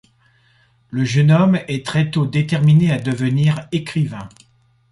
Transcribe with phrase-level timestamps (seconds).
[0.89, 4.27] Le jeune-homme est très tôt déterminé à devenir écrivain.